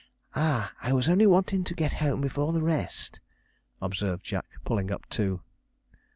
'Ah! 0.33 0.71
I 0.81 0.93
was 0.93 1.07
only 1.07 1.27
wantin' 1.27 1.63
to 1.63 1.75
get 1.75 1.93
home 2.01 2.21
before 2.21 2.53
the 2.53 2.63
rest,' 2.63 3.19
observed 3.83 4.23
Jack, 4.25 4.47
pulling 4.65 4.89
up 4.89 5.07
too. 5.11 5.43